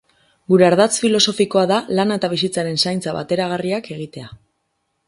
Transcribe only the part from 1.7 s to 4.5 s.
da lana eta bizitzaren zaintza bateragarriak egitea.